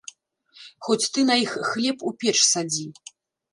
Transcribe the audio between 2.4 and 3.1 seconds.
садзі.